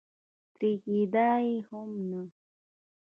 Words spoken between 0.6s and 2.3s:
کېده یې هم نه.